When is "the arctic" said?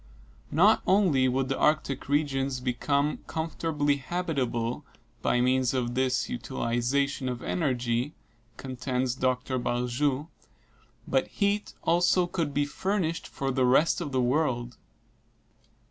1.47-2.09